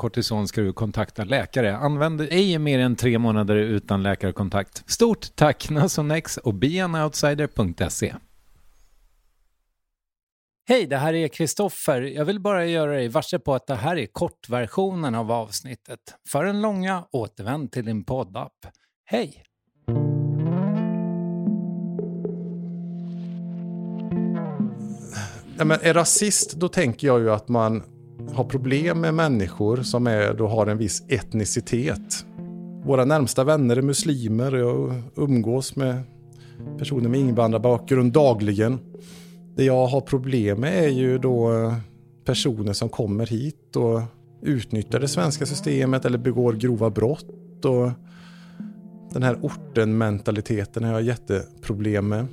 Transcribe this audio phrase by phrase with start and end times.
[0.00, 1.76] kortison ska du kontakta läkare.
[1.76, 4.90] Använd ej mer än tre månader utan läkarkontakt.
[4.90, 8.14] Stort tack Nasonex och beanoutsider.se.
[10.68, 12.02] Hej, det här är Kristoffer.
[12.02, 16.00] Jag vill bara göra dig varse på att det här är kortversionen av avsnittet.
[16.28, 18.56] För den långa, återvänd till din poddapp.
[19.04, 19.44] Hej!
[25.58, 27.99] Ja, men är rasist, då tänker jag ju att man
[28.34, 32.26] har problem med människor som är, då har en viss etnicitet.
[32.84, 36.02] Våra närmsta vänner är muslimer och jag umgås med
[36.78, 38.78] personer med invandrarbakgrund dagligen.
[39.56, 41.74] Det jag har problem med är ju då eh,
[42.24, 44.00] personer som kommer hit och
[44.42, 47.64] utnyttjar det svenska systemet eller begår grova brott.
[47.64, 47.90] Och
[49.12, 52.26] den här orten-mentaliteten har jag jätteproblem med.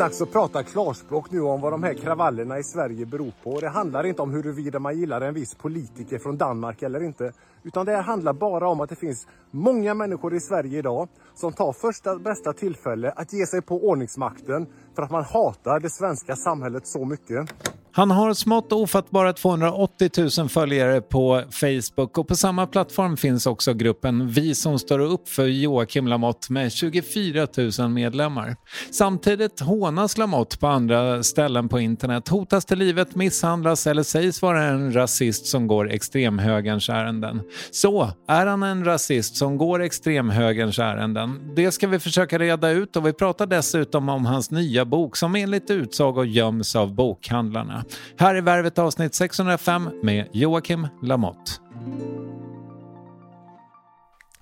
[0.00, 3.60] Dags att prata klarspråk nu om vad de här kravallerna i Sverige beror på.
[3.60, 7.32] Det handlar inte om huruvida man gillar en viss politiker från Danmark eller inte.
[7.62, 11.52] Utan det här handlar bara om att det finns många människor i Sverige idag som
[11.52, 14.66] tar första bästa tillfälle att ge sig på ordningsmakten
[14.96, 17.50] för att man hatar det svenska samhället så mycket.
[17.92, 23.74] Han har smått ofattbara 280 000 följare på Facebook och på samma plattform finns också
[23.74, 27.46] gruppen Vi som står upp för Joakim Lamotte med 24
[27.78, 28.56] 000 medlemmar.
[28.90, 34.62] Samtidigt hånas Lamotte på andra ställen på internet, hotas till livet, misshandlas eller sägs vara
[34.62, 37.40] en rasist som går extremhögerns ärenden.
[37.70, 41.52] Så, är han en rasist som går extremhögerns ärenden?
[41.56, 45.34] Det ska vi försöka reda ut och vi pratar dessutom om hans nya bok som
[45.34, 47.84] enligt utsago göms av bokhandlarna.
[48.18, 51.52] Här är Värvet avsnitt 605 med Joakim Lamotte.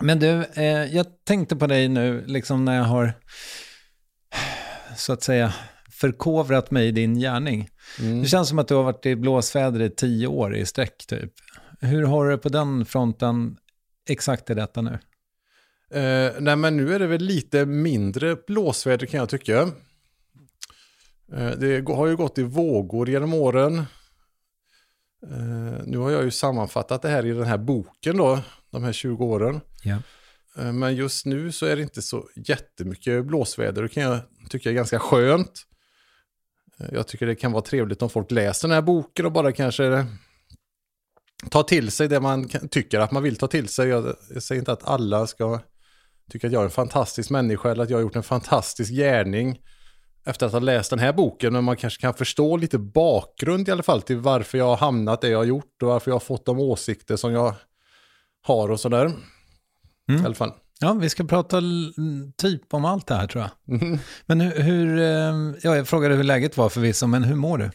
[0.01, 3.13] Men du, eh, jag tänkte på dig nu, liksom när jag har
[4.97, 5.53] så att säga
[6.01, 7.69] förkovrat mig i din gärning.
[8.23, 11.33] Det känns som att du har varit i blåsväder i tio år i sträck typ.
[11.81, 13.57] Hur har du det på den fronten
[14.09, 14.99] exakt i detta nu?
[15.91, 19.61] Eh, nej men nu är det väl lite mindre blåsväder kan jag tycka.
[21.33, 23.79] Eh, det har ju gått i vågor genom åren.
[25.27, 28.41] Eh, nu har jag ju sammanfattat det här i den här boken då,
[28.71, 29.61] de här 20 åren.
[29.83, 29.97] Ja.
[30.59, 33.83] Eh, Men just nu så är det inte så jättemycket blåsväder.
[33.83, 34.19] Det kan jag
[34.51, 35.53] tycka är ganska skönt.
[36.81, 39.53] Eh, Jag tycker det kan vara trevligt om folk läser den här boken och bara
[39.53, 40.07] kanske
[41.51, 43.89] tar till sig det man tycker att man vill ta till sig.
[43.89, 45.61] Jag, jag säger inte att alla ska
[46.31, 49.59] tycka att jag är en fantastisk människa eller att jag har gjort en fantastisk gärning
[50.25, 51.53] efter att ha läst den här boken.
[51.53, 55.21] Men man kanske kan förstå lite bakgrund i alla fall till varför jag har hamnat
[55.21, 57.55] där jag har gjort och varför jag har fått de åsikter som jag
[58.43, 59.13] har och sådär.
[60.23, 60.53] I alla fall.
[60.81, 61.63] Ja, vi ska prata
[62.37, 63.81] typ om allt det här tror jag.
[63.83, 63.99] Mhm.
[64.27, 67.71] Men hur, hur eh, ja, jag frågade hur läget var förvisso, men hur mår du?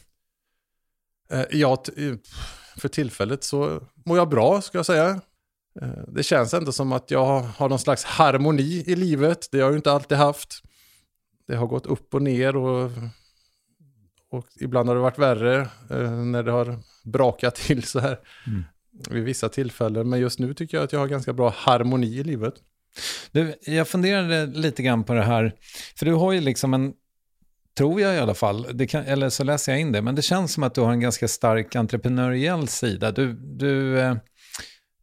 [1.30, 2.14] Eh, Ja, eh,
[2.76, 5.20] för tillfället så mår jag bra ska jag säga.
[5.82, 9.48] Eh, Det känns ändå som att jag har någon slags harmoni i livet.
[9.52, 10.62] Det har jag ju inte alltid haft.
[11.46, 12.90] Det har gått upp och ner och,
[14.30, 15.60] och ibland har det varit värre
[15.90, 18.18] eh, när det har brakat till så här
[19.10, 20.08] vid vissa tillfällen.
[20.08, 22.54] Men just nu tycker jag att jag har ganska bra harmoni i livet.
[23.32, 25.54] Du, jag funderade lite grann på det här,
[25.96, 26.92] för du har ju liksom en,
[27.76, 30.22] tror jag i alla fall, det kan, eller så läser jag in det, men det
[30.22, 33.12] känns som att du har en ganska stark entreprenöriell sida.
[33.12, 34.16] Du, du eh,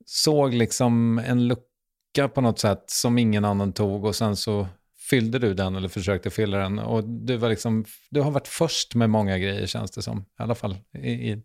[0.06, 4.68] såg liksom en lucka på något sätt som ingen annan tog och sen så
[5.10, 6.80] fyllde du den eller försökte fylla den.
[6.80, 10.24] Och du, var liksom, du har varit först med många grejer känns det som, i
[10.44, 11.44] alla fall i, i,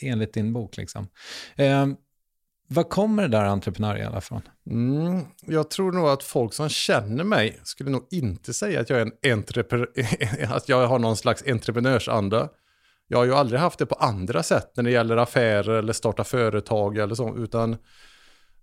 [0.00, 0.76] enligt din bok.
[0.76, 1.08] Liksom.
[1.56, 1.86] Eh,
[2.72, 4.42] var kommer det där entreprenöriella från?
[4.70, 9.00] Mm, jag tror nog att folk som känner mig skulle nog inte säga att jag
[9.00, 9.86] är en entrepre-
[10.54, 12.48] att jag har någon slags entreprenörsanda.
[13.08, 16.24] Jag har ju aldrig haft det på andra sätt när det gäller affärer eller starta
[16.24, 17.72] företag eller så, utan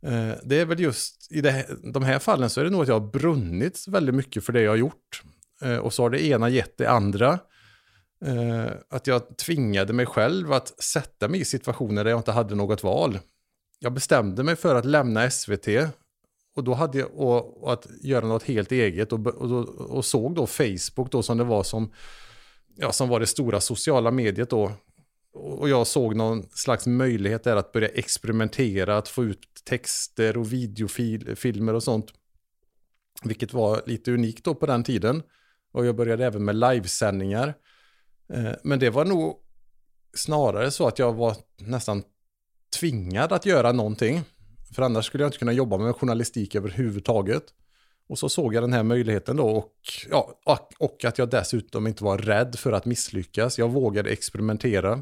[0.01, 2.87] eh, det är väl just i det, de här fallen så är det nog att
[2.87, 5.23] jag har brunnit väldigt mycket för det jag har gjort.
[5.61, 7.39] Eh, och så har det ena gett det andra.
[8.25, 12.55] Eh, att jag tvingade mig själv att sätta mig i situationer där jag inte hade
[12.55, 13.19] något val
[13.79, 15.67] jag bestämde mig för att lämna SVT
[16.57, 20.35] och då hade jag, och, och att göra något helt eget och, och, och såg
[20.35, 21.93] då Facebook då som det var som,
[22.75, 24.71] ja, som var det stora sociala mediet då.
[25.33, 30.53] Och jag såg någon slags möjlighet där att börja experimentera, att få ut texter och
[30.53, 32.13] videofilmer och sånt.
[33.23, 35.23] Vilket var lite unikt då på den tiden.
[35.71, 37.53] Och jag började även med livesändningar.
[38.33, 39.39] Eh, men det var nog
[40.13, 42.03] snarare så att jag var nästan
[42.79, 44.21] tvingad att göra någonting.
[44.75, 47.43] För annars skulle jag inte kunna jobba med journalistik överhuvudtaget.
[48.09, 49.73] Och så såg jag den här möjligheten då och,
[50.09, 50.39] ja,
[50.79, 53.57] och- att jag dessutom inte var rädd för att misslyckas.
[53.59, 55.01] Jag vågade experimentera.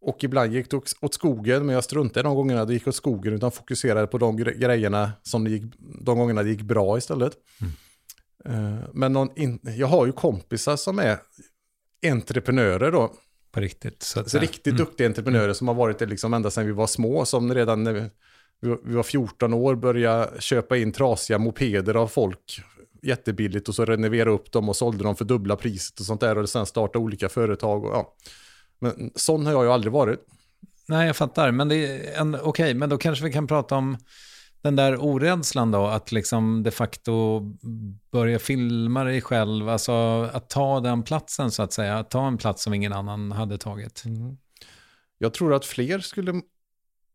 [0.00, 3.34] Och ibland gick det åt- skogen, men jag struntade de gångerna det gick åt skogen
[3.34, 5.62] utan fokuserade på de gre- grejerna som det gick,
[6.00, 7.32] de gångerna det gick bra istället.
[8.44, 11.18] Eh, Men någon in, jag har ju kompisar som är
[12.06, 13.12] entreprenörer då.
[13.52, 14.02] På riktigt.
[14.02, 14.42] Så Så säga.
[14.42, 17.24] riktigt duktiga entreprenörer som har varit det liksom ända sedan vi var små.
[17.24, 18.08] Som redan när vi,
[18.84, 22.60] vi var 14 år började köpa in trasiga mopeder av folk
[23.02, 26.38] jättebilligt och så renovera upp dem och sålde dem för dubbla priset och sånt där
[26.38, 27.84] och sen starta olika företag.
[27.84, 28.14] Och, ja.
[28.78, 30.20] Men sån har jag ju aldrig varit.
[30.88, 31.50] Nej, jag fattar.
[31.50, 33.96] Men det är en, okej, men då kanske vi kan prata om
[34.62, 37.40] den där orädslan då, att liksom de facto
[38.10, 39.92] börja filma dig själv, alltså
[40.32, 43.58] att ta den platsen så att säga, att ta en plats som ingen annan hade
[43.58, 44.04] tagit.
[44.04, 44.36] Mm.
[45.18, 46.42] Jag tror att fler skulle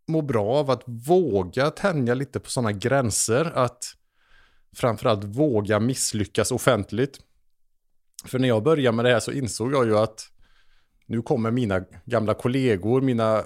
[0.07, 3.51] må bra av att våga tänja lite på sådana gränser.
[3.55, 3.93] Att
[4.75, 7.19] framförallt våga misslyckas offentligt.
[8.25, 10.27] För när jag började med det här så insåg jag ju att
[11.05, 13.43] nu kommer mina gamla kollegor, mina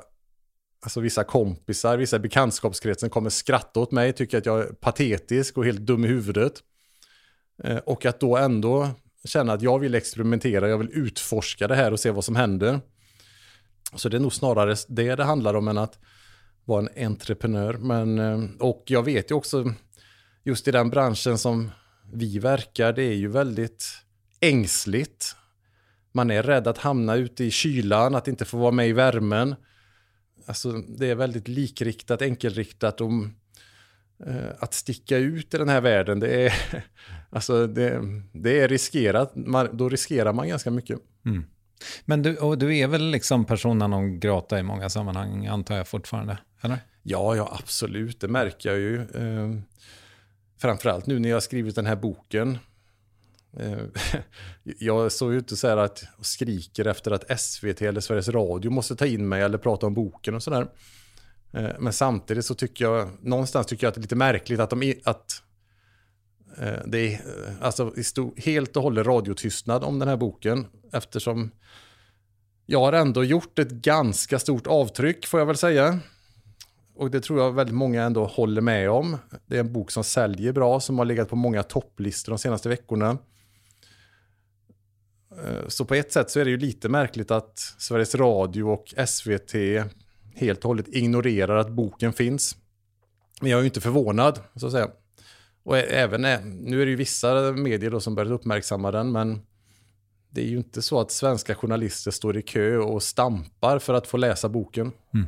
[0.82, 5.58] alltså vissa kompisar, vissa i bekantskapskretsen kommer skratta åt mig, tycker att jag är patetisk
[5.58, 6.54] och helt dum i huvudet.
[7.64, 8.90] Eh, och att då ändå
[9.26, 12.80] känna att jag vill experimentera, jag vill utforska det här och se vad som händer.
[13.96, 16.00] Så det är nog snarare det det handlar om än att
[16.66, 17.74] vara en entreprenör.
[17.74, 19.74] Men, eh, och jag vet ju också,
[20.44, 21.72] just i den branschen som
[22.14, 23.86] vi verkar, det är ju väldigt
[24.40, 25.36] ängsligt.
[26.12, 29.56] Man är rädd att hamna ute i kylan, att inte få vara med i värmen.
[30.52, 33.12] Alltså det är väldigt likriktat, enkelriktat och
[34.28, 36.54] eh, att sticka ut i den här världen, det är,
[37.30, 38.02] alltså det,
[38.34, 39.36] det är riskerat.
[39.36, 41.00] Man, då riskerar man ganska mycket.
[42.06, 45.88] Men du, och du är väl liksom persona non grata i många sammanhang, antar jag
[45.88, 46.78] fortfarande, eller?
[47.04, 48.20] Ja, ja, absolut.
[48.20, 48.96] Det märker jag ju.
[49.02, 49.62] Eh,
[50.58, 52.58] framförallt nu när jag har skrivit den här boken.
[53.58, 53.84] Eh,
[54.64, 58.96] jag såg ju inte så här att skriker efter att SVT eller Sveriges Radio måste
[58.96, 60.68] ta in mig eller prata om boken och sådär.
[61.54, 64.70] Eh, men samtidigt så tycker jag, någonstans tycker jag att det är lite märkligt att
[64.70, 65.44] de, att
[66.58, 67.22] eh, det är
[67.62, 67.94] alltså
[68.38, 71.52] helt och hållet radiotystnad om den här boken eftersom
[72.66, 76.00] jag har ändå gjort ett ganska stort avtryck får jag väl säga.
[76.96, 79.18] Och det tror jag väldigt många ändå håller med om.
[79.46, 82.70] Det är en bok som säljer bra, som har legat på många topplistor de senaste
[82.70, 83.18] veckorna.
[85.38, 88.94] Eh, så på ett sätt så är det ju lite märkligt att Sveriges Radio och
[89.08, 89.54] SVT
[90.36, 92.58] helt och hållet ignorerar att boken finns.
[93.42, 94.88] Men jag är ju inte förvånad, så att säga.
[95.64, 96.22] Och även,
[96.62, 99.42] nu är det ju vissa medier då som börjat uppmärksamma den, men
[100.30, 104.08] det är ju inte så att svenska journalister står i kö och stampar för att
[104.08, 104.92] få läsa boken.
[105.14, 105.28] Mm.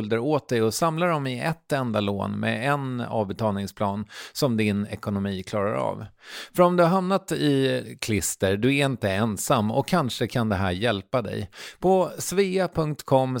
[0.01, 4.87] skulder åt dig och samla dem i ett enda lån med en avbetalningsplan som din
[4.87, 6.05] ekonomi klarar av.
[6.53, 10.55] För om du har hamnat i klister, du är inte ensam och kanske kan det
[10.55, 11.49] här hjälpa dig.
[11.79, 13.39] På svea.com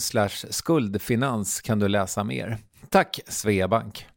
[0.49, 2.57] skuldfinans kan du läsa mer.
[2.89, 4.07] Tack Sveabank!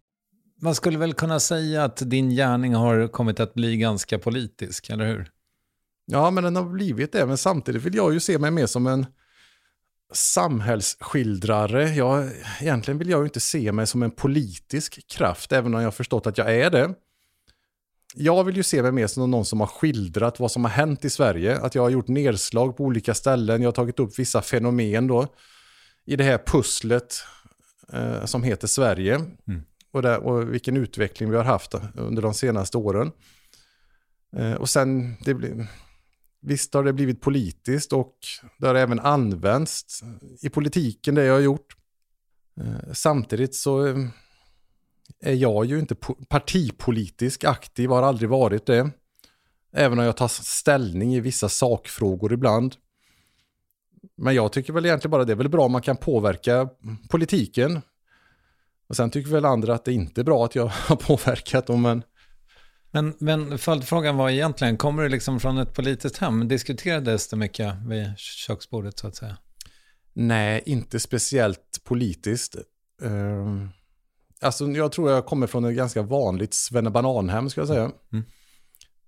[0.61, 5.07] Man skulle väl kunna säga att din gärning har kommit att bli ganska politisk, eller
[5.07, 5.31] hur?
[6.07, 7.27] Ja, men den har blivit det.
[7.27, 9.07] Men samtidigt vill jag ju se mig mer som en
[10.17, 11.89] samhällsskildrare.
[11.89, 12.31] Jag,
[12.61, 16.27] egentligen vill jag inte se mig som en politisk kraft, även om jag har förstått
[16.27, 16.95] att jag är det.
[18.15, 21.05] Jag vill ju se mig mer som någon som har skildrat vad som har hänt
[21.05, 21.59] i Sverige.
[21.59, 23.63] Att jag har gjort nedslag på olika ställen.
[23.63, 25.27] Jag har tagit upp vissa fenomen då.
[26.07, 27.15] I det här pusslet
[27.93, 29.15] eh, som heter Sverige.
[29.15, 29.63] Mm.
[29.93, 33.13] Och, där, och vilken utveckling vi har haft under de senaste åren.
[34.37, 35.67] Eh, och sen, det blir
[36.47, 38.17] Visst har det blivit politiskt och
[38.59, 40.03] det har även använts
[40.41, 41.77] i politiken det jag har gjort.
[42.61, 43.97] Eh, samtidigt så eh,
[45.21, 45.95] är jag ju inte
[46.29, 48.91] partipolitisk aktiv, har aldrig varit det.
[49.73, 52.75] Även om jag tar ställning i vissa sakfrågor ibland.
[54.17, 56.69] Men jag tycker väl egentligen bara det är väl bra om man kan påverka
[57.09, 57.81] politiken.
[58.87, 61.83] Och sen tycker väl andra att det inte är bra att jag har påverkat dem,
[61.83, 62.03] men
[62.95, 66.49] men, men följdfrågan var egentligen, kommer du liksom från ett politiskt hem?
[66.49, 69.37] Diskuterades det mycket vid köksbordet så att säga?
[70.15, 72.57] nej, inte speciellt politiskt.
[73.03, 73.67] Uh,
[74.41, 77.91] alltså jag tror jag kommer från ett ganska vanligt svennebananhem, ska jag säga.
[78.13, 78.25] Mm.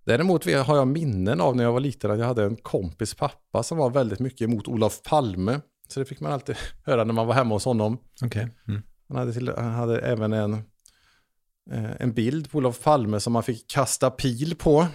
[0.05, 3.63] Däremot har jag minnen av när jag var liten att jag hade en kompis pappa
[3.63, 5.61] som var väldigt mycket emot Olof Palme.
[5.89, 7.99] Så det fick man alltid höra när man var hemma hos honom.
[8.25, 8.49] Okej.
[8.69, 8.83] Mm.
[9.09, 10.63] Han hade, till, han hade även en,
[11.71, 14.87] en bild på Olof Palme som man fick kasta pil på.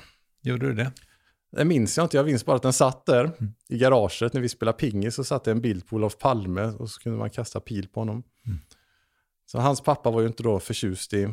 [0.41, 0.91] Gjorde du det?
[1.51, 3.31] Det minns jag inte, jag minns bara att den satt där
[3.69, 5.15] i garaget när vi spelade pingis.
[5.15, 7.99] Så satt det en bild på Olof Palme och så kunde man kasta pil på
[8.01, 8.23] honom.
[9.45, 11.27] Så hans pappa var ju inte då förtjust i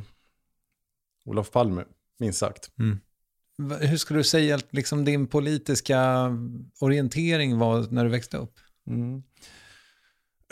[1.24, 1.84] Olof Palme,
[2.18, 2.70] minst sagt.
[3.56, 6.28] Va- Hur skulle du säga att liksom din politiska
[6.80, 8.54] orientering var när du växte upp?
[8.86, 9.22] Mm.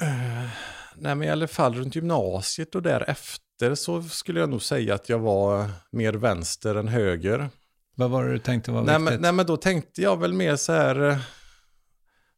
[0.03, 0.49] Eh,
[0.97, 3.46] nej men i alla fall runt gymnasiet och därefter
[3.77, 7.51] så skulle jag nog säga att jag var mer vänster än höger.
[7.95, 9.13] Vad var det du tänkte var Nej viktigt?
[9.13, 11.19] men, nej men då tänkte jag väl mer så här, eh,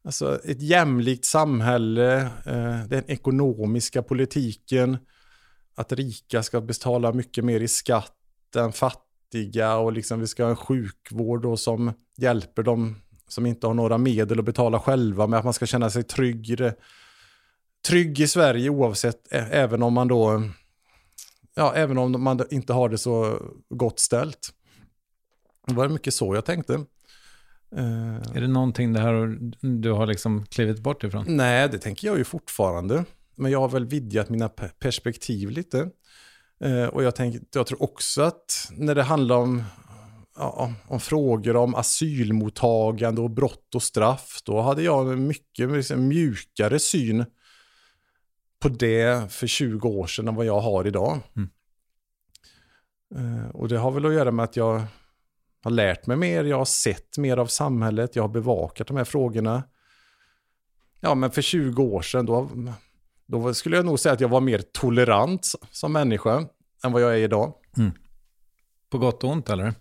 [0.04, 4.98] alltså ett jämlikt samhälle, eh, den ekonomiska politiken,
[5.75, 8.14] att rika ska betala mycket mer i skatt
[8.56, 12.96] än fattiga och liksom vi ska ha en sjukvård då som hjälper dem
[13.28, 16.60] som inte har några medel att betala själva med att man ska känna sig trygg
[17.87, 20.42] trygg i Sverige oavsett, även om man då,
[21.58, 24.48] ja även om man inte har det så gott ställt.
[25.66, 26.74] Det var mycket så jag tänkte.
[27.76, 29.38] Eh, Är det någonting det här
[29.80, 31.24] du har liksom klivit bort ifrån?
[31.28, 33.04] Nej, det tänker jag ju fortfarande.
[33.36, 35.90] Men jag har väl vidgat mina pe- perspektiv lite.
[36.60, 39.62] Eh, och jag, tänker, jag tror också att när det handlar om,
[40.36, 46.08] ja, om frågor om asylmottagande och brott och straff, då hade jag en mycket liksom,
[46.08, 47.24] mjukare syn
[48.58, 51.20] på det för 20 år sedan än vad jag har idag.
[51.36, 51.50] Mm.
[53.14, 54.82] Eh, och det har väl att göra med att jag
[55.62, 59.04] har lärt mig mer, jag har sett mer av samhället, jag har bevakat de här
[59.04, 59.62] frågorna.
[61.00, 62.50] Ja, men för 20 år sedan då,
[63.26, 66.47] då skulle jag nog säga att jag var mer tolerant som människa
[66.84, 67.54] än vad jag är idag.
[68.90, 69.75] På gott och ont eller?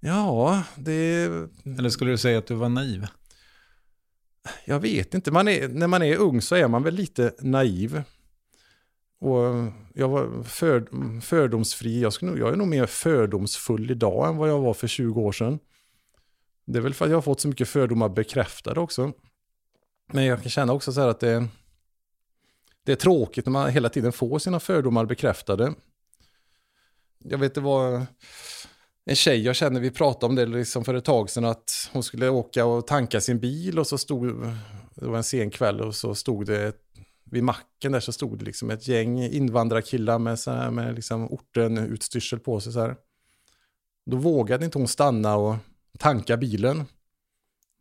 [0.00, 1.24] Ja, det...
[1.78, 3.06] Eller skulle du säga att du var naiv?
[4.64, 5.30] Jag vet inte.
[5.30, 8.02] Man är, när man är ung så är man väl lite naiv.
[9.18, 10.86] Och jag var för,
[11.20, 12.00] fördomsfri.
[12.00, 15.32] Jag, skulle, jag är nog mer fördomsfull idag än vad jag var för 20 år
[15.32, 15.58] sedan.
[16.66, 19.12] Det är väl för att jag har fått så mycket fördomar bekräftade också.
[20.12, 21.48] Men jag kan känna också så här att det,
[22.84, 25.74] det är tråkigt när man hela tiden får sina fördomar bekräftade.
[27.18, 28.06] Jag vet det var
[29.04, 32.02] en tjej jag känner, vi pratade om det liksom för ett tag sedan, att hon
[32.02, 34.26] skulle åka och tanka sin bil och så stod,
[34.94, 36.80] det var en sen kväll och så stod det, ett-
[37.24, 41.28] vid macken där så stod det liksom ett gäng invandrarkillar med, så här, med liksom
[41.28, 42.96] orten-utstyrsel på sig så här.
[44.06, 45.56] Då vågade inte hon stanna och
[45.98, 46.84] tanka bilen.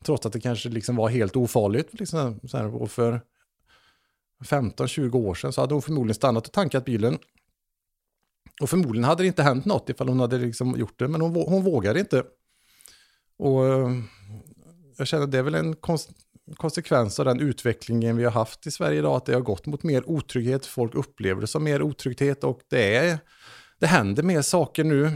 [0.05, 1.99] Trots att det kanske liksom var helt ofarligt.
[1.99, 3.21] Liksom, så här, och för
[4.43, 7.17] 15-20 år sedan så hade hon förmodligen stannat och tankat bilen.
[8.61, 11.35] Och förmodligen hade det inte hänt något ifall hon hade liksom gjort det, men hon,
[11.35, 12.23] hon vågade inte.
[13.37, 13.91] Och eh,
[14.97, 15.75] jag känner att det är väl en
[16.55, 19.83] konsekvens av den utvecklingen vi har haft i Sverige idag, att det har gått mot
[19.83, 23.17] mer otrygghet, folk upplever det som mer otrygghet och det, är,
[23.79, 25.11] det händer mer saker nu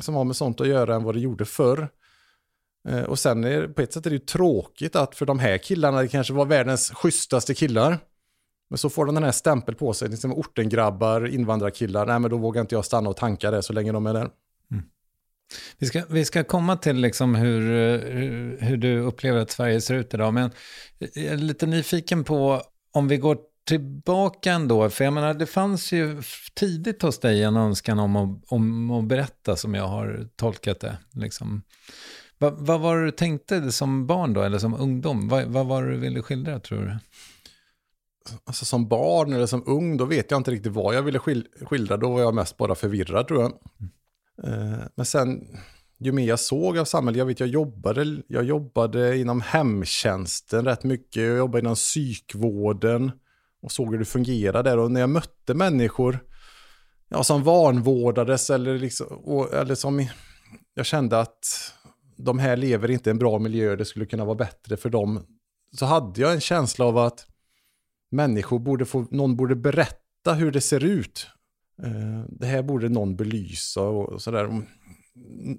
[0.00, 1.88] som har med sånt att göra än vad det gjorde förr.
[2.88, 5.58] Eh, och sen är på ett sätt är det ju tråkigt att för de här
[5.58, 7.98] killarna, det kanske var världens schysstaste killar,
[8.68, 12.36] men så får de den här stämpel på sig, liksom ortengrabbar, invandrarkillar, nej men då
[12.36, 14.30] vågar inte jag stanna och tanka det så länge de är där.
[14.72, 14.84] Mm.
[15.78, 17.60] Vi ska, vi ska komma till liksom hur,
[17.98, 20.50] hur, hur du upplever att Sverige ser ut idag, men
[20.98, 25.92] jag är lite nyfiken på om vi går tillbaka ändå, för jag menar det fanns
[25.92, 26.22] ju
[26.54, 30.98] tidigt hos dig en önskan om att, om att berätta som jag har tolkat det.
[31.12, 31.62] Liksom.
[32.38, 35.28] Vad, vad var det du tänkte som barn då, eller som ungdom?
[35.28, 36.98] Vad, vad var det du ville skildra tror du?
[38.44, 41.18] Alltså som barn eller som ung, då vet jag inte riktigt vad jag ville
[41.66, 41.96] skildra.
[41.96, 43.52] Då var jag mest bara förvirrad tror jag.
[44.42, 44.80] Mm.
[44.94, 45.46] Men sen,
[45.98, 50.84] ju mer jag såg av samhället, jag vet jag jobbade, jag jobbade inom hemtjänsten rätt
[50.84, 53.12] mycket, jag jobbade inom psykvården
[53.62, 54.78] och såg hur det fungerade där.
[54.78, 56.18] Och när jag mötte människor
[57.08, 60.06] ja, som vanvårdades eller, liksom, och, eller som
[60.74, 61.72] jag kände att
[62.16, 65.26] de här lever inte i en bra miljö, det skulle kunna vara bättre för dem.
[65.78, 67.26] Så hade jag en känsla av att
[68.10, 71.26] människor borde få, någon borde berätta hur det ser ut.
[71.82, 74.62] Eh, det här borde någon belysa och sådär.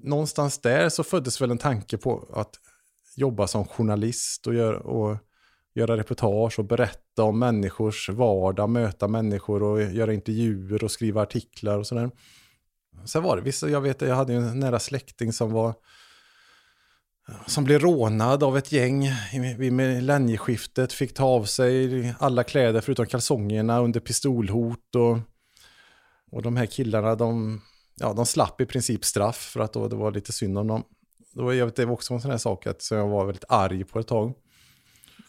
[0.03, 2.59] Någonstans där så föddes väl en tanke på att
[3.15, 5.17] jobba som journalist och göra, och
[5.75, 11.77] göra reportage och berätta om människors vardag, möta människor och göra intervjuer och skriva artiklar
[11.77, 12.11] och sådär.
[13.05, 15.73] Sen var det vissa, jag vet, jag hade en nära släkting som var
[17.45, 19.09] som blev rånad av ett gäng
[19.57, 25.17] vid millennieskiftet, fick ta av sig alla kläder förutom kalsongerna under pistolhot och,
[26.31, 27.61] och de här killarna de,
[27.95, 30.83] ja, de slapp i princip straff för att då, det var lite synd om dem.
[31.33, 33.25] Det var, jag vet, det var också en sån här sak att, så jag var
[33.25, 34.33] väldigt arg på ett tag.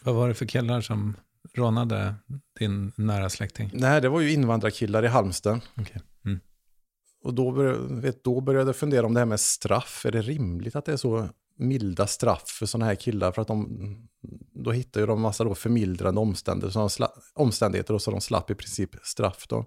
[0.03, 1.15] Vad var det för killar som
[1.53, 2.15] rånade
[2.59, 3.71] din nära släkting?
[3.73, 5.59] Nej, det var ju invandrarkillar i Halmstad.
[5.77, 6.01] Okay.
[6.25, 6.39] Mm.
[7.23, 10.21] Och då, började, vet, då började jag fundera om det här med straff, är det
[10.21, 11.29] rimligt att det är så
[11.59, 13.31] milda straff för sådana här killar?
[13.31, 13.97] För att de,
[14.53, 18.51] då hittar ju de massa då förmildrande omständigheter, så sla, omständigheter och så de slapp
[18.51, 19.65] i princip straff då.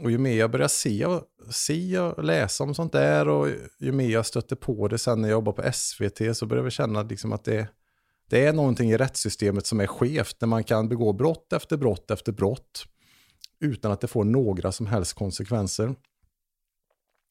[0.00, 3.92] Och ju mer jag börjar se och, se och läsa om sånt där och ju
[3.92, 7.02] mer jag stötte på det sen när jag jobbar på SVT så börjar jag känna
[7.02, 7.68] liksom att det,
[8.28, 12.10] det är någonting i rättssystemet som är skevt när man kan begå brott efter brott
[12.10, 12.86] efter brott
[13.60, 15.94] utan att det får några som helst konsekvenser.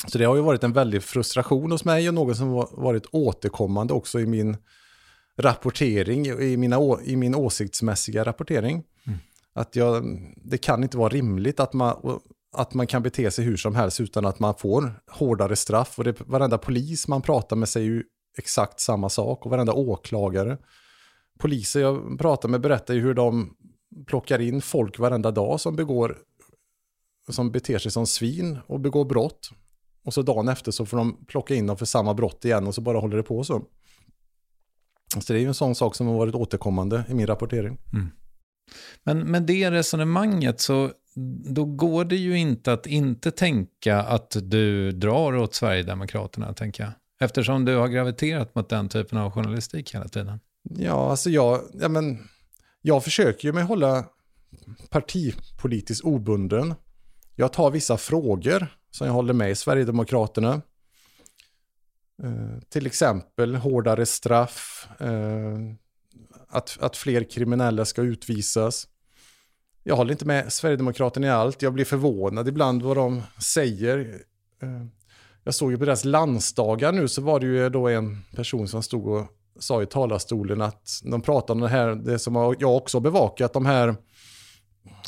[0.08, 3.94] Så det har ju varit en väldig frustration hos mig och något som varit återkommande
[3.94, 4.58] också i min
[5.38, 8.84] rapportering, i, mina, i min åsiktsmässiga rapportering.
[9.08, 9.20] Mm.
[9.54, 10.04] Att jag,
[10.44, 12.20] det kan inte vara rimligt att man,
[12.54, 16.00] att man kan bete sig hur som helst utan att man får hårdare straff.
[16.00, 18.04] Och det, varenda polis man pratar med säger ju
[18.38, 20.58] exakt samma sak och varenda åklagare.
[21.40, 23.56] Poliser jag pratar med berättar ju hur de
[24.08, 26.18] plockar in folk varenda dag som begår
[27.30, 29.50] som beter sig som svin och begår brott.
[30.04, 32.76] Och så dagen efter så får de plocka in dem för samma brott igen och
[32.76, 33.62] så bara håller det på så.
[35.20, 37.78] Så det är ju en sån sak som har varit återkommande i min rapportering.
[37.94, 38.10] Mm.
[39.04, 40.92] Men med det resonemanget så
[41.46, 46.92] då går det ju inte att inte tänka att du drar åt Sverigedemokraterna, tänker jag.
[47.20, 50.40] Eftersom du har graviterat mot den typen av journalistik hela tiden.
[50.64, 52.28] Ja, alltså jag, ja, men,
[52.82, 54.06] jag försöker ju att hålla
[54.90, 56.74] partipolitiskt obunden.
[57.36, 60.62] Jag tar vissa frågor som jag håller med i Sverigedemokraterna.
[62.23, 65.58] Eh, till exempel hårdare straff, eh,
[66.47, 68.88] att, att fler kriminella ska utvisas.
[69.84, 71.62] Jag håller inte med Sverigedemokraterna i allt.
[71.62, 74.23] Jag blir förvånad ibland vad de säger.
[74.62, 74.86] Eh,
[75.43, 78.84] jag såg ju på deras landsdagar nu så var det ju då en person som
[78.84, 79.28] stod och
[79.60, 83.54] sa i talarstolen att de pratade om det här, det som jag också har bevakat,
[83.54, 83.95] de här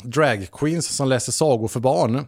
[0.02, 2.26] drag queens som läser sagor för barn.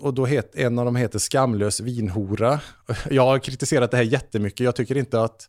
[0.00, 2.60] Och då het, en av dem heter Skamlös vinhora.
[3.10, 4.60] Jag har kritiserat det här jättemycket.
[4.60, 5.48] Jag tycker inte att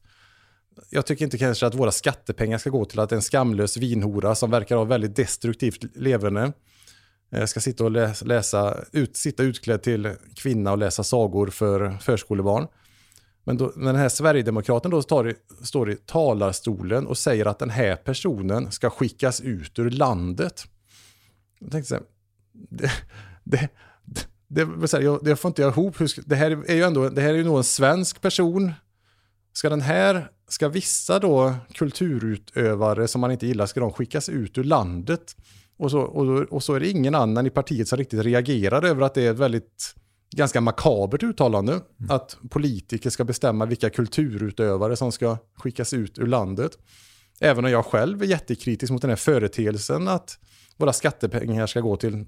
[0.89, 4.51] jag tycker inte kanske att våra skattepengar ska gå till att en skamlös vinhora som
[4.51, 6.53] verkar ha väldigt destruktivt leverne
[7.31, 11.97] eh, ska sitta och läsa, läsa ut, sitta utklädd till kvinna och läsa sagor för
[12.01, 12.67] förskolebarn.
[13.43, 17.95] Men, då, den här Sverigedemokraten då tar, står i talarstolen och säger att den här
[17.95, 20.63] personen ska skickas ut ur landet.
[21.59, 22.03] Jag tänkte så här,
[22.69, 22.91] det,
[23.43, 23.69] det,
[24.53, 25.95] det, det, jag, det får inte jag ihop.
[26.25, 28.71] Det här är ju ändå det här är ju nog en svensk person.
[29.53, 34.57] Ska den här, ska vissa då kulturutövare som man inte gillar, ska de skickas ut
[34.57, 35.35] ur landet?
[35.77, 39.01] Och så, och, och så är det ingen annan i partiet som riktigt reagerar över
[39.01, 39.95] att det är ett väldigt
[40.35, 41.73] ganska makabert uttalande.
[41.73, 41.85] Mm.
[42.09, 46.77] Att politiker ska bestämma vilka kulturutövare som ska skickas ut ur landet.
[47.39, 50.39] Även om jag själv är jättekritisk mot den här företeelsen att
[50.77, 52.25] våra skattepengar ska gå till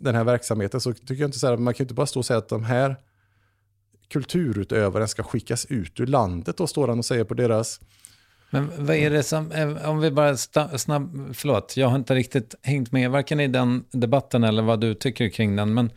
[0.00, 2.20] den här verksamheten så tycker jag inte så här, man kan ju inte bara stå
[2.20, 2.96] och säga att de här
[4.08, 7.80] kulturutövaren ska skickas ut ur landet och står han och säger på deras
[8.50, 12.54] men vad är det som, eh, om vi bara snabb, förlåt, jag har inte riktigt
[12.62, 15.90] hängt med varken i den debatten eller vad du tycker kring den, men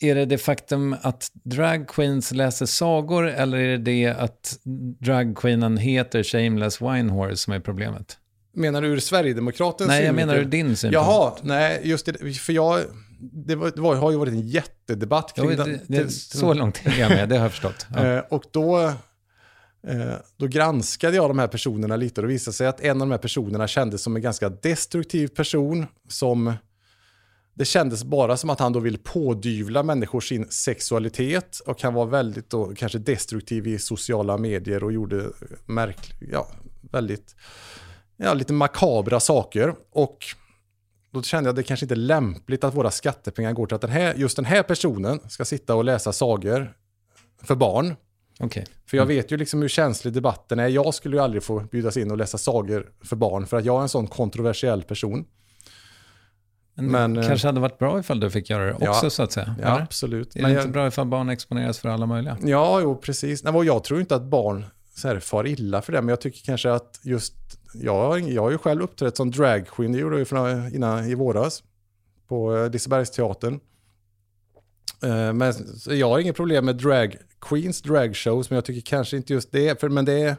[0.00, 4.58] är det det faktum att dragqueens läser sagor eller är det det att
[5.00, 8.18] dragqueenen heter Shameless Winehorse som är problemet?
[8.56, 10.94] Menar du ur Sverigedemokratens Nej, jag menar ur din synpunkt.
[10.94, 12.80] Jaha, nej, just det, för jag,
[13.20, 16.80] det, var, det var, har ju varit en jättedebatt kring jo, det, det, Så långt
[16.84, 17.86] är jag med, det har jag förstått.
[17.94, 18.06] Ja.
[18.06, 18.78] Eh, och då,
[19.86, 23.08] eh, då granskade jag de här personerna lite och det visade sig att en av
[23.08, 26.54] de här personerna kändes som en ganska destruktiv person som
[27.54, 32.06] det kändes bara som att han då vill pådyvla människor sin sexualitet och han var
[32.06, 35.30] väldigt då kanske destruktiv i sociala medier och gjorde
[35.66, 36.48] märkligt, ja,
[36.92, 37.34] väldigt,
[38.16, 39.74] ja, lite makabra saker.
[39.92, 40.18] Och
[41.10, 43.80] då kände jag att det kanske inte är lämpligt att våra skattepengar går till att
[43.80, 46.72] den här, just den här personen ska sitta och läsa sagor
[47.42, 47.96] för barn.
[48.40, 48.64] Okay.
[48.86, 50.68] För jag vet ju liksom hur känslig debatten är.
[50.68, 53.78] Jag skulle ju aldrig få bjudas in och läsa sagor för barn för att jag
[53.78, 55.24] är en sån kontroversiell person.
[56.74, 59.22] Men, men eh, kanske hade varit bra ifall du fick göra det också ja, så
[59.22, 59.54] att säga.
[59.62, 60.36] Ja, absolut.
[60.36, 62.38] Är det men inte jag, bra ifall barn exponeras för alla möjliga?
[62.42, 63.44] Ja, jo, precis.
[63.44, 64.64] Nej, jag tror inte att barn
[64.96, 67.34] så här, far illa för det, men jag tycker kanske att just,
[67.80, 71.62] jag, jag har ju själv uppträtt som dragqueen, det gjorde jag ju innan, i våras,
[72.28, 73.60] på eh, Lisebergsteatern.
[75.02, 75.54] Eh, men
[75.86, 79.80] jag har inget problem med drag queens dragshows, men jag tycker kanske inte just det,
[79.80, 80.36] för, men det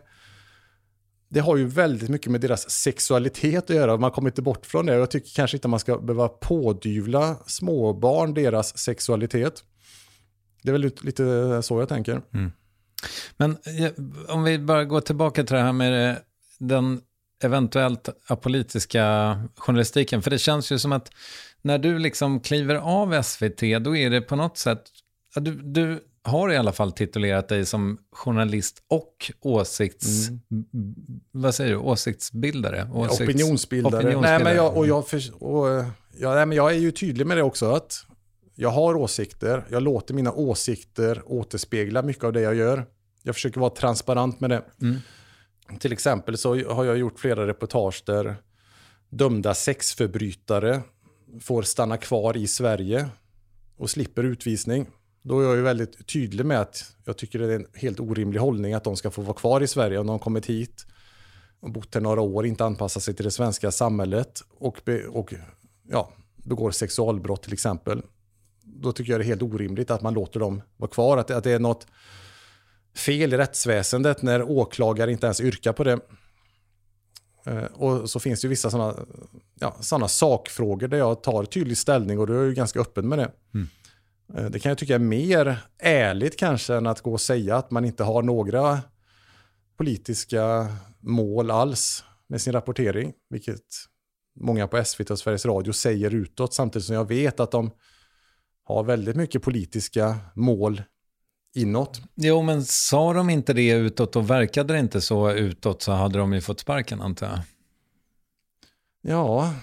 [1.29, 3.97] det har ju väldigt mycket med deras sexualitet att göra.
[3.97, 4.93] Man kommer inte bort från det.
[4.93, 9.63] Jag tycker kanske inte man ska behöva pådyvla småbarn deras sexualitet.
[10.63, 12.21] Det är väl lite så jag tänker.
[12.33, 12.51] Mm.
[13.37, 13.57] Men
[14.27, 16.17] om vi bara går tillbaka till det här med eh,
[16.59, 17.01] den
[17.43, 20.21] eventuellt apolitiska journalistiken.
[20.21, 21.11] För det känns ju som att
[21.61, 24.83] när du liksom kliver av SVT, då är det på något sätt...
[25.35, 30.29] Du, du har i alla fall titulerat dig som journalist och åsikts...
[30.29, 30.43] Mm.
[31.31, 31.77] Vad säger du?
[31.77, 32.89] Åsiktsbildare?
[32.93, 33.97] Åsikts, opinionsbildare.
[33.97, 34.37] opinionsbildare.
[34.37, 35.85] Nej, men jag, och jag, för, och,
[36.17, 37.71] ja, nej, men jag är ju tydlig med det också.
[37.71, 38.05] att
[38.55, 39.65] Jag har åsikter.
[39.69, 42.85] Jag låter mina åsikter återspegla mycket av det jag gör.
[43.23, 44.63] Jag försöker vara transparent med det.
[44.81, 44.97] Mm.
[45.79, 48.35] Till exempel så har jag gjort flera reportage där
[49.09, 50.81] dömda sexförbrytare
[51.41, 53.09] får stanna kvar i Sverige
[53.77, 54.87] och slipper utvisning.
[55.21, 58.39] Då är jag ju väldigt tydlig med att jag tycker det är en helt orimlig
[58.39, 60.85] hållning att de ska få vara kvar i Sverige om de kommit hit
[61.59, 65.33] och bott här några år, inte anpassat sig till det svenska samhället och, be, och
[65.89, 68.01] ja, begår sexualbrott till exempel.
[68.63, 71.17] Då tycker jag det är helt orimligt att man låter dem vara kvar.
[71.17, 71.87] Att, att det är något
[72.97, 75.99] fel i rättsväsendet när åklagare inte ens yrkar på det.
[77.45, 78.95] Eh, och så finns det vissa sådana
[79.59, 83.19] ja, såna sakfrågor där jag tar tydlig ställning och då är jag ganska öppen med
[83.19, 83.31] det.
[83.53, 83.67] Mm.
[84.35, 87.71] Eh, det kan jag tycka är mer ärligt kanske än att gå och säga att
[87.71, 88.79] man inte har några
[89.77, 90.67] politiska
[90.99, 93.63] mål alls med sin rapportering, vilket
[94.39, 97.71] många på SVT och Sveriges Radio säger utåt, samtidigt som jag vet att de
[98.63, 100.81] har väldigt mycket politiska mål
[101.55, 102.01] inåt.
[102.15, 106.19] Jo, men sa de inte det utåt och verkade det inte så utåt så hade
[106.19, 107.39] de ju fått sparken antar jag.
[109.01, 109.53] Ja,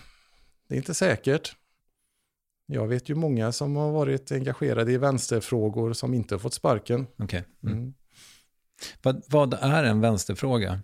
[0.69, 1.57] det är inte säkert.
[2.67, 7.07] Jag vet ju många som har varit engagerade i vänsterfrågor som inte har fått sparken.
[7.19, 7.43] Okay.
[7.63, 7.77] Mm.
[7.77, 7.95] Mm.
[9.03, 10.81] Vad, vad, är en vänsterfråga?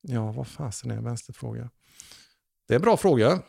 [0.00, 1.70] Ja, vad fasen är en vänsterfråga?
[2.68, 3.42] Det är en bra fråga.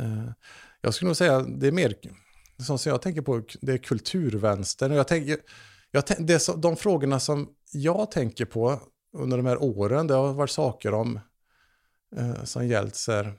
[0.00, 0.30] Uh,
[0.80, 1.94] jag skulle nog säga det är mer,
[2.64, 4.92] som jag tänker på, det är kulturvänstern.
[4.92, 5.36] Jag tänker,
[5.90, 8.80] jag, det så, de frågorna som jag tänker på
[9.12, 11.20] under de här åren, det har varit saker om
[12.18, 13.34] uh, som gällt så här,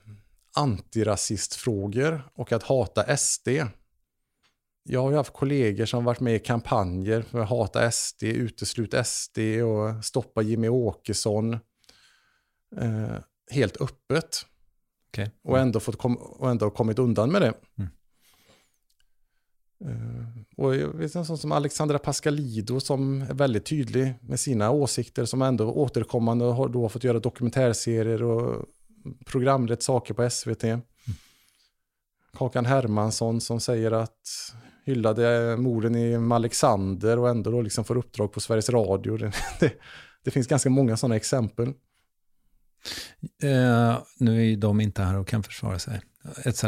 [0.56, 3.48] antirasistfrågor och att hata SD.
[4.82, 8.94] Jag har ju haft kollegor som varit med i kampanjer för att hata SD, uteslut
[9.06, 11.52] SD och stoppa Jimmy Åkesson.
[12.76, 13.18] Eh,
[13.50, 14.46] helt öppet.
[15.08, 15.28] Okay.
[15.42, 17.54] Och, ändå fått kom och ändå kommit undan med det.
[17.78, 17.90] Mm.
[19.84, 20.24] Uh,
[20.56, 25.24] och jag vet en sån som Alexandra Pascalido som är väldigt tydlig med sina åsikter
[25.24, 28.66] som ändå återkommande har då fått göra dokumentärserier och
[29.24, 30.64] programlett saker på SVT.
[30.64, 30.80] Mm.
[32.32, 34.52] Kakan Hermansson som säger att
[34.84, 39.16] hyllade morden i Alexander och ändå då liksom får uppdrag på Sveriges Radio.
[39.16, 39.72] Det, det,
[40.24, 41.68] det finns ganska många sådana exempel.
[43.42, 46.00] Eh, nu är ju de inte här och kan försvara sig,
[46.44, 46.64] etc.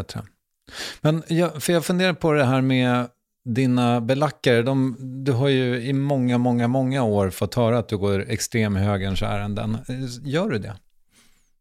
[1.00, 3.09] Men jag, för jag funderar på det här med
[3.44, 4.62] dina belackare.
[4.62, 9.22] De, du har ju i många, många, många år fått höra att du går extremhögerns
[9.22, 9.78] ärenden.
[10.22, 10.76] Gör du det?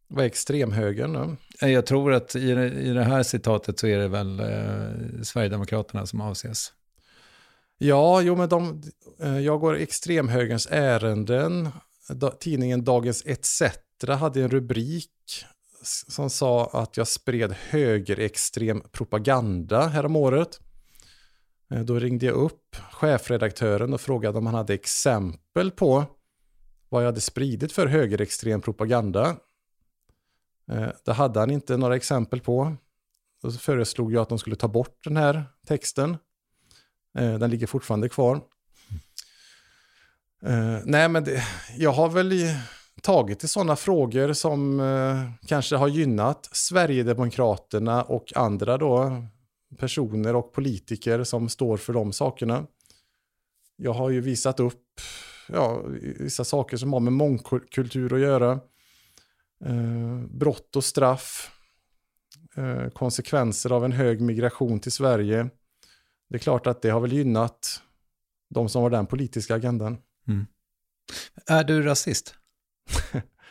[0.08, 1.36] Vad är extremhögern då?
[1.66, 6.06] Jag tror att i det, i det här citatet så är det väl eh, Sverigedemokraterna
[6.06, 6.72] som avses.
[7.78, 8.82] Ja, jo men de,
[9.22, 11.68] eh, jag går extremhögerns ärenden.
[12.08, 13.62] Da, tidningen Dagens ETC
[14.08, 15.10] hade en rubrik
[15.82, 20.60] som sa att jag spred högerextrem propaganda häromåret.
[21.70, 26.04] Eh, då ringde jag upp chefredaktören och frågade om han hade exempel på
[26.88, 29.36] vad jag hade spridit för högerextrem propaganda.
[30.70, 32.76] Eh, det hade han inte några exempel på.
[33.42, 36.10] Då föreslog jag att de skulle ta bort den här texten.
[37.18, 38.40] Eh, den ligger fortfarande kvar.
[40.42, 41.44] Eh, nej, men det,
[41.76, 42.32] jag har väl
[43.02, 49.22] tagit i sådana frågor som eh, kanske har gynnat Sverigedemokraterna och andra då
[49.76, 52.66] personer och politiker som står för de sakerna.
[53.76, 55.00] Jag har ju visat upp
[55.48, 55.82] ja,
[56.18, 58.52] vissa saker som har med mångkultur att göra
[59.64, 61.50] eh, brott och straff,
[62.56, 65.50] eh, konsekvenser av en hög migration till Sverige.
[66.28, 67.82] Det är klart att det har väl gynnat
[68.50, 69.98] de som har den politiska agendan.
[70.28, 70.46] Mm.
[71.46, 72.34] Är du rasist?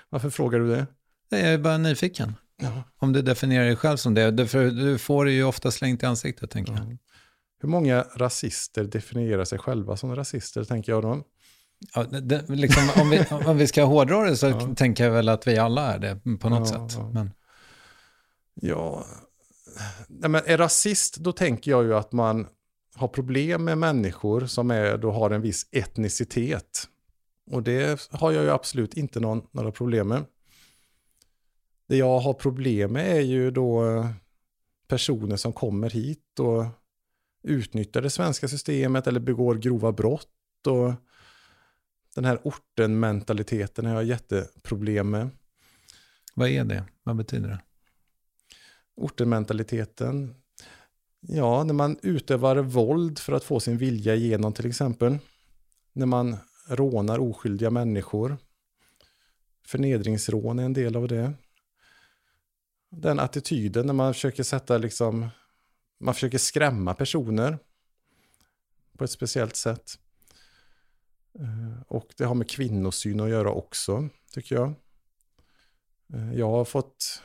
[0.09, 0.87] Varför frågar du det?
[1.29, 2.33] Jag är bara nyfiken.
[2.61, 2.83] Ja.
[2.97, 4.31] Om du definierar dig själv som det.
[4.31, 6.97] Du får det ju ofta slängt i ansiktet, tänker jag.
[7.61, 11.23] Hur många rasister definierar sig själva som rasister, tänker jag då?
[11.95, 14.75] Ja, det, liksom, om, vi, om vi ska hårdra det så ja.
[14.75, 16.99] tänker jag väl att vi alla är det på något ja, sätt.
[17.13, 17.31] Men...
[18.53, 19.05] Ja,
[20.07, 22.47] Nej, men är rasist då tänker jag ju att man
[22.95, 26.87] har problem med människor som är, då har en viss etnicitet.
[27.49, 30.25] Och det har jag ju absolut inte någon, några problem med.
[31.87, 33.83] Det jag har problem med är ju då
[34.87, 36.65] personer som kommer hit och
[37.43, 40.67] utnyttjar det svenska systemet eller begår grova brott.
[40.67, 40.93] Och
[42.15, 45.29] den här orten-mentaliteten har jag jätteproblem med.
[46.33, 46.83] Vad är det?
[47.03, 47.61] Vad betyder det?
[48.95, 50.35] Orten-mentaliteten.
[51.19, 55.17] Ja, när man utövar våld för att få sin vilja igenom till exempel.
[55.93, 56.37] När man
[56.69, 58.37] rånar oskyldiga människor.
[59.65, 61.33] Förnedringsrån är en del av det.
[62.91, 65.29] Den attityden när man försöker sätta liksom,
[65.99, 67.57] man försöker skrämma personer
[68.97, 69.99] på ett speciellt sätt.
[71.39, 74.73] Eh, och det har med kvinnosyn att göra också, tycker jag.
[76.13, 77.23] Eh, jag har fått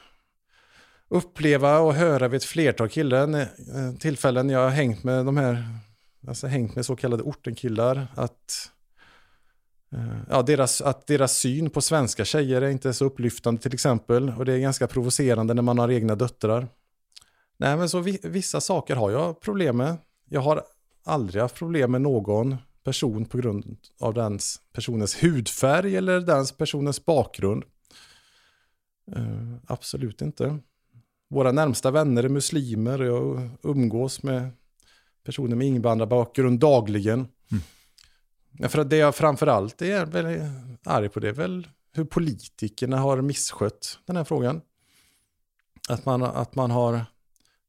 [1.08, 5.64] uppleva och höra vid ett flertal killar, eh, tillfällen jag har hängt med de här,
[6.28, 8.70] alltså hängt med så kallade ortenkillar, att
[9.94, 14.32] Eh, ja, deras, att deras syn på svenska tjejer är inte så upplyftande till exempel.
[14.38, 16.68] Och det är ganska provocerande när man har egna döttrar.
[17.56, 19.96] Nej, men så vissa saker har jag problem med.
[20.28, 20.62] Jag har
[21.04, 24.38] aldrig haft problem med någon person på grund av den
[24.72, 27.64] personens hudfärg eller den personens bakgrund.
[29.16, 30.58] Uh, absolut inte.
[31.30, 33.00] Våra närmsta vänner är muslimer.
[33.00, 34.50] och Jag umgås med
[35.24, 37.26] personer med invandrarbakgrund dagligen.
[38.58, 40.50] Ja, för det jag framförallt är
[40.84, 44.60] arg på det är väl hur politikerna har misskött den här frågan.
[45.88, 47.04] Att man, att man har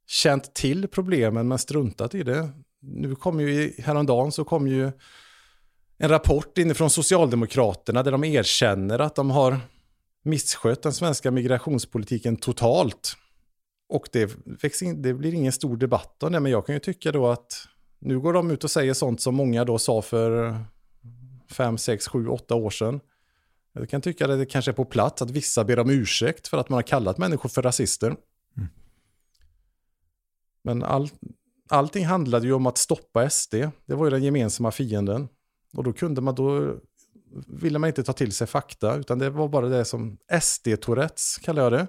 [0.08, 2.50] känt till problemen men struntat i det.
[2.80, 4.92] Nu kom ju häromdagen så kom ju
[5.98, 9.60] en rapport inifrån Socialdemokraterna där de erkänner att de har
[10.24, 13.18] misskött den svenska migrationspolitiken totalt.
[13.90, 14.36] Och det,
[14.96, 17.68] det blir ingen stor debatt om det, men jag kan ju tycka då att
[18.00, 20.60] nu går de ut och säger sånt som många då sa för
[21.56, 23.00] fem, sex, sju, åtta år sedan.
[23.74, 26.58] Jag kan tycka att det kanske är på plats att vissa ber om ursäkt för
[26.58, 28.08] att man har kallat människor för rasister.
[28.08, 28.70] Mm.
[30.62, 31.10] Men all,
[31.70, 33.56] allting handlade ju om att stoppa SD.
[33.86, 35.28] Det var ju den gemensamma fienden.
[35.74, 36.76] Och då kunde man då
[37.48, 41.64] ville man inte ta till sig fakta, utan det var bara det som SD-tourettes kallar
[41.64, 41.88] jag det.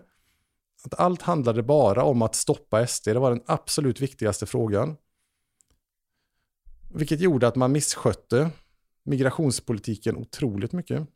[0.85, 4.97] Att allt handlade bara om att stoppa SD, det var den absolut viktigaste frågan.
[6.95, 8.51] Vilket gjorde att man misskötte
[9.07, 11.07] migrationspolitiken otroligt mycket.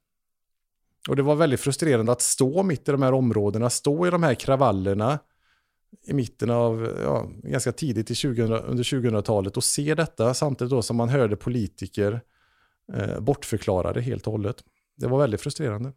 [1.08, 4.22] Och det var väldigt frustrerande att stå mitt i de här områdena, stå i de
[4.22, 5.18] här kravallerna
[6.06, 10.82] i mitten av, ja, ganska tidigt i 2000, under 2000-talet och se detta samtidigt då
[10.82, 12.20] som man hörde politiker
[12.94, 14.64] eh, bortförklara det helt och hållet.
[14.96, 15.92] Det var väldigt frustrerande.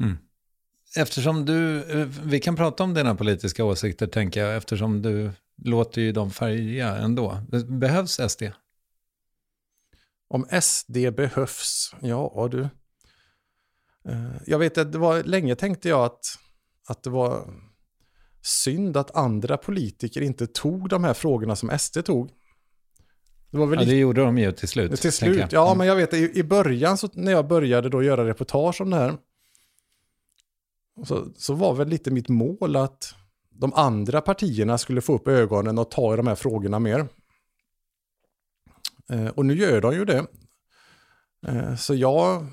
[0.00, 0.16] Mm.
[0.96, 5.30] Eftersom du, eh, vi kan prata om dina politiska åsikter tänker jag, eftersom du
[5.64, 7.38] låter ju dem färga ändå.
[7.68, 8.42] Behövs SD?
[10.32, 12.60] Om SD behövs, ja du.
[14.08, 16.24] Eh, jag vet att det var länge tänkte jag att,
[16.88, 17.54] att det var
[18.42, 22.30] synd att andra politiker inte tog de här frågorna som SD tog.
[23.50, 25.00] Det, var väl ja, det gjorde de ju till slut.
[25.00, 25.78] Till slut, ja mm.
[25.78, 28.96] men jag vet i, i början så, när jag började då göra reportage om det
[28.96, 29.16] här.
[31.04, 33.14] Så, så var väl lite mitt mål att
[33.50, 37.08] de andra partierna skulle få upp ögonen och ta i de här frågorna mer.
[39.10, 40.26] Eh, och nu gör de ju det.
[41.46, 42.46] Eh, så jag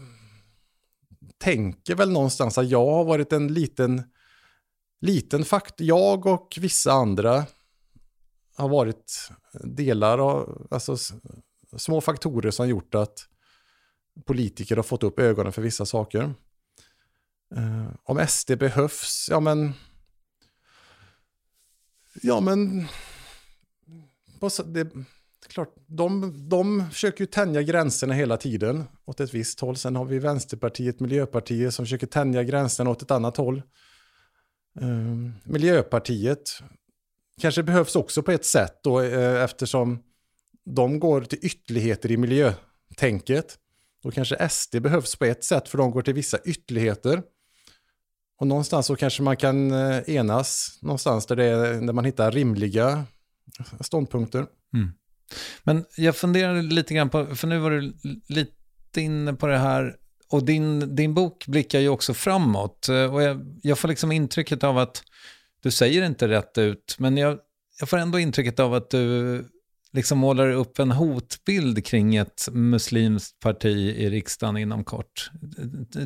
[1.38, 4.04] tänker väl någonstans att jag har varit en liten,
[5.02, 5.88] liten faktor.
[5.88, 7.46] Jag och vissa andra
[8.56, 9.32] har varit
[9.64, 10.98] delar av, alltså
[11.78, 13.28] små faktorer som gjort att
[14.26, 16.34] politiker har fått upp ögonen för vissa saker.
[17.56, 19.74] Eh, om SD behövs, ja men...
[22.22, 22.88] Ja men...
[24.66, 24.92] Det,
[25.50, 29.76] klart, de, de försöker ju tänja gränserna hela tiden åt ett visst håll.
[29.76, 33.62] Sen har vi Vänsterpartiet, Miljöpartiet som försöker tänja gränserna åt ett annat håll.
[34.82, 36.62] Uh, Miljöpartiet
[37.42, 40.04] kanske behövs också på ett sätt då eh, eftersom
[40.66, 43.58] de går till ytterligheter i miljötänket.
[44.04, 47.24] Då kanske SD behövs på ett sätt för de går till vissa ytterligheter.
[48.40, 52.32] Och någonstans så kanske man kan eh, enas någonstans där, det är, där man hittar
[52.32, 53.04] rimliga
[53.80, 54.46] ståndpunkter.
[54.74, 54.92] Mm.
[55.64, 57.94] Men jag funderar lite grann på, för nu var du
[58.28, 59.96] lite inne på det här,
[60.32, 62.90] och din, din bok blickar ju också framåt.
[62.90, 65.04] Eh, och jag, jag får liksom intrycket av att,
[65.62, 67.38] du säger inte rätt ut, men jag,
[67.80, 69.46] jag får ändå intrycket av att du
[69.92, 75.32] liksom målar upp en hotbild kring ett muslimskt parti i riksdagen inom kort.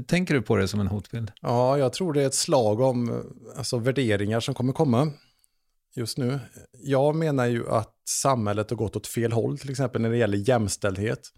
[0.07, 1.31] Tänker du på det som en hotbild?
[1.41, 3.23] Ja, jag tror det är ett slag om
[3.57, 5.11] alltså, värderingar som kommer komma
[5.95, 6.39] just nu.
[6.83, 10.49] Jag menar ju att samhället har gått åt fel håll, till exempel när det gäller
[10.49, 11.31] jämställdhet.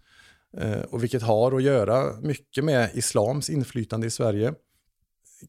[0.56, 4.54] Eh, och vilket har att göra mycket med islams inflytande i Sverige.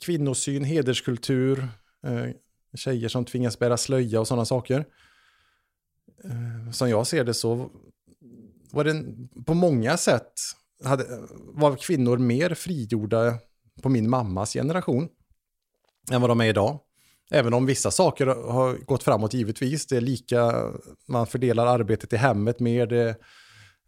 [0.01, 1.68] Kvinnosyn, hederskultur,
[2.03, 2.26] eh,
[2.76, 4.86] tjejer som tvingas bära slöja och sådana saker.
[6.24, 7.70] Eh, som jag ser det så
[8.72, 9.03] var det
[9.45, 10.34] på många sätt
[10.84, 11.05] hade,
[11.53, 13.39] var kvinnor mer frigjorda
[13.82, 15.10] på min mammas generation
[16.12, 16.80] än vad de är idag.
[17.32, 19.88] Även om vissa saker har gått framåt givetvis.
[19.88, 20.71] Det är lika,
[21.07, 23.09] man fördelar arbetet i hemmet mer, det,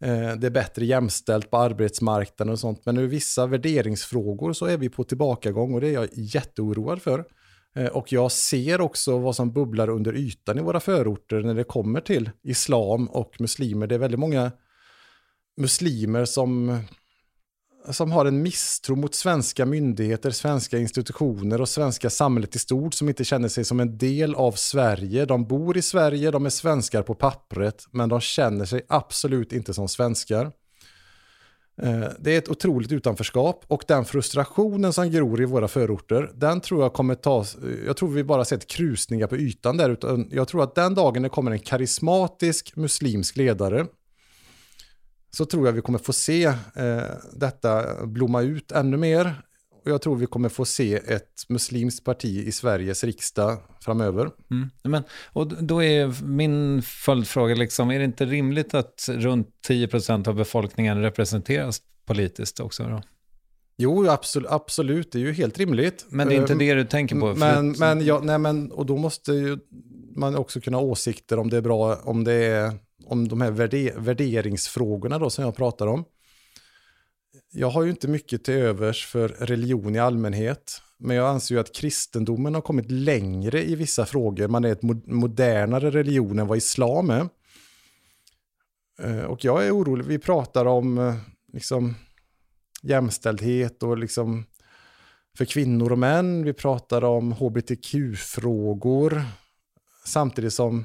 [0.04, 2.82] eh, det är bättre jämställt på arbetsmarknaden och sånt.
[2.86, 7.24] Men ur vissa värderingsfrågor så är vi på tillbakagång och det är jag jätteoroad för.
[7.76, 11.64] Eh, och jag ser också vad som bubblar under ytan i våra förorter när det
[11.64, 13.86] kommer till islam och muslimer.
[13.86, 14.52] Det är väldigt många
[15.56, 16.78] muslimer som,
[17.88, 23.08] som har en misstro mot svenska myndigheter, svenska institutioner och svenska samhället i stort som
[23.08, 25.24] inte känner sig som en del av Sverige.
[25.24, 29.74] De bor i Sverige, de är svenskar på pappret, men de känner sig absolut inte
[29.74, 30.52] som svenskar.
[31.82, 36.60] Eh, det är ett otroligt utanförskap och den frustrationen som gror i våra förorter, den
[36.60, 37.44] tror jag kommer ta,
[37.86, 41.22] jag tror vi bara sett krusningar på ytan där, utan jag tror att den dagen
[41.22, 43.86] det kommer en karismatisk muslimsk ledare,
[45.30, 47.02] så tror jag vi kommer få se eh,
[47.32, 49.42] detta blomma ut ännu mer
[49.84, 54.30] och jag tror vi kommer få se ett muslimskt parti i Sveriges riksdag framöver.
[54.50, 54.70] Mm.
[54.82, 55.02] Men,
[55.32, 61.02] och då är min följdfråga, liksom, är det inte rimligt att runt 10% av befolkningen
[61.02, 62.82] representeras politiskt också?
[62.82, 63.02] Då?
[63.76, 66.06] Jo, absolut, absolut, det är ju helt rimligt.
[66.08, 67.34] Men det är inte det du tänker på?
[67.34, 69.58] Men, men, ja, nej, men, och då måste ju
[70.16, 72.72] man också kunna ha åsikter om det är bra, om det är,
[73.04, 76.04] om de här värder, värderingsfrågorna då som jag pratar om
[77.52, 80.82] jag har ju inte mycket till övers för religion i allmänhet.
[80.98, 84.48] Men jag anser ju att kristendomen har kommit längre i vissa frågor.
[84.48, 87.28] Man är ett modernare religion än vad islam är.
[89.02, 90.04] Eh, och jag är orolig.
[90.04, 91.14] Vi pratar om eh,
[91.52, 91.94] liksom,
[92.82, 94.44] jämställdhet och liksom
[95.36, 96.44] för kvinnor och män.
[96.44, 99.22] Vi pratar om hbtq-frågor.
[100.04, 100.84] Samtidigt som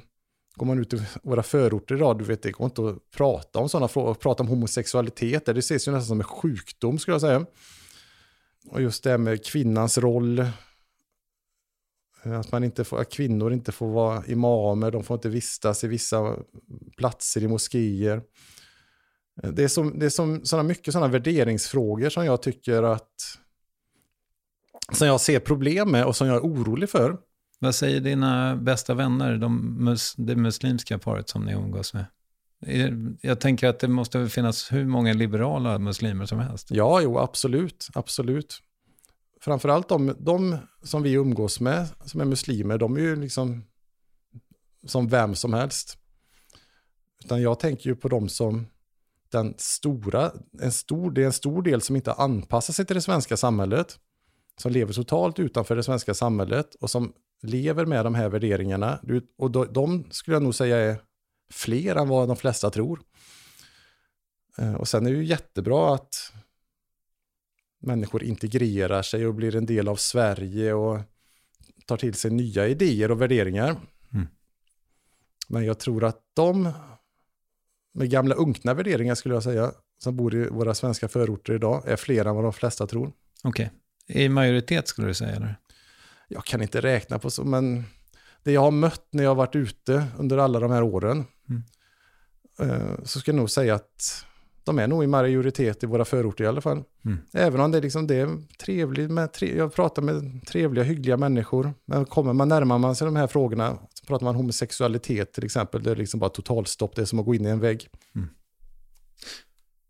[0.56, 3.70] Går man ut i våra förorter idag, du vet, det går inte att prata om
[3.70, 4.14] sådana frågor.
[4.14, 7.46] Prata om homosexualitet, det ses ju nästan som en sjukdom skulle jag säga.
[8.70, 10.46] Och just det här med kvinnans roll.
[12.24, 15.88] Att, man inte får, att kvinnor inte får vara imamer, de får inte vistas i
[15.88, 16.36] vissa
[16.98, 18.22] platser i moskéer.
[19.44, 23.40] Det är, som, det är som, såna, mycket sådana värderingsfrågor som jag tycker att
[24.92, 27.18] som jag ser problem med och som jag är orolig för.
[27.60, 32.06] Vad säger dina bästa vänner, de mus det muslimska paret som ni umgås med?
[33.22, 36.68] Jag tänker att det måste finnas hur många liberala muslimer som helst.
[36.72, 38.62] Ja, jo, absolut, absolut.
[39.42, 43.64] Framförallt de, de som vi umgås med, som är muslimer, de är ju liksom
[44.86, 45.98] som vem som helst.
[47.24, 48.68] Utan jag tänker ju på de som
[49.30, 50.32] den stora,
[50.62, 54.00] en stor, det är en stor del som inte anpassar sig till det svenska samhället.
[54.58, 57.14] Som lever totalt utanför det svenska samhället och som
[57.46, 59.00] lever med de här värderingarna.
[59.38, 60.98] Och de skulle jag nog säga är
[61.52, 63.02] fler än vad de flesta tror.
[64.58, 66.34] Eh, och sen är det ju jättebra att
[67.80, 71.00] människor integrerar sig och blir en del av Sverige och
[71.86, 73.70] tar till sig nya idéer och värderingar.
[74.14, 74.28] Mm.
[75.50, 76.72] Men jag tror att de
[77.94, 81.96] med gamla unkna värderingar skulle jag säga, som bor i våra svenska förorter idag, är
[81.96, 83.12] fler än vad de flesta tror.
[83.44, 83.72] Okej.
[84.08, 84.24] Okay.
[84.24, 85.36] I majoritet skulle du säga?
[85.36, 85.56] Eller?
[86.28, 87.84] Jag kan inte räkna på så, men
[88.44, 91.64] det jag har mött när jag har varit ute under alla de här åren, mm.
[92.60, 94.26] Eh, så ska jag nog säga att
[94.64, 96.84] de är nog i majoritet i våra förorter i alla fall.
[97.06, 97.18] Mm.
[97.34, 101.74] Även om det, liksom, det är trevligt med, tre, jag pratar med trevliga, hyggliga människor.
[101.86, 105.84] Men kommer man närmar man sig de här frågorna, så pratar man homosexualitet till exempel,
[105.84, 107.88] det är liksom bara totalstopp, det är som att gå in i en vägg.
[108.16, 108.30] Mm.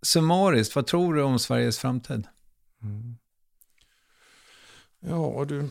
[0.02, 2.28] Summariskt, vad tror du om Sveriges framtid?
[2.82, 3.16] Mm.
[5.00, 5.70] Ja, du,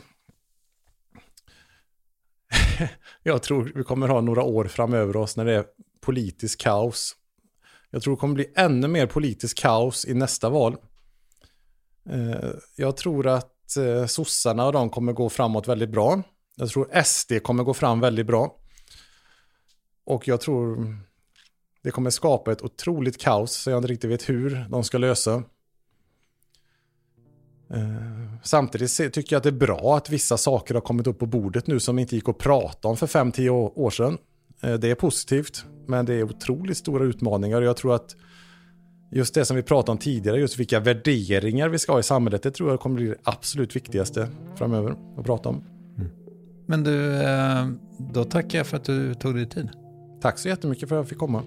[3.23, 5.65] jag tror vi kommer ha några år framöver oss när det är
[6.01, 7.15] politisk kaos.
[7.89, 10.75] Jag tror det kommer bli ännu mer politisk kaos i nästa val.
[12.09, 16.23] Eh, jag tror att eh, sossarna och de kommer gå framåt väldigt bra.
[16.55, 18.59] Jag tror SD kommer gå fram väldigt bra.
[20.05, 20.95] Och jag tror
[21.83, 25.43] det kommer skapa ett otroligt kaos så jag inte riktigt vet hur de ska lösa.
[27.73, 31.25] Eh, samtidigt tycker jag att det är bra att vissa saker har kommit upp på
[31.25, 34.17] bordet nu som inte gick att prata om för 5-10 år sedan.
[34.61, 37.61] Eh, det är positivt, men det är otroligt stora utmaningar.
[37.61, 38.15] Jag tror att
[39.11, 42.43] just det som vi pratade om tidigare, just vilka värderingar vi ska ha i samhället,
[42.43, 45.63] det tror jag kommer bli det absolut viktigaste framöver att prata om.
[46.67, 49.69] Men du, eh, då tackar jag för att du tog dig tid.
[50.21, 51.43] Tack så jättemycket för att jag fick komma.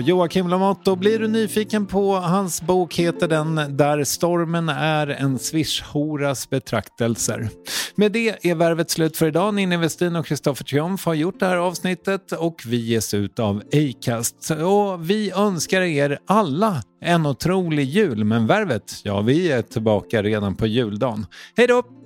[0.00, 6.50] Joakim Lamotte, blir du nyfiken på hans bok heter den Där stormen är en swishhoras
[6.50, 7.48] betraktelser.
[7.94, 9.54] Med det är värvet slut för idag.
[9.54, 13.62] Ninni Westin och Kristoffer Triumf har gjort det här avsnittet och vi ges ut av
[13.72, 14.50] Acast.
[14.50, 20.54] Och vi önskar er alla en otrolig jul, men värvet, ja vi är tillbaka redan
[20.54, 21.26] på juldagen.
[21.56, 21.99] Hej då!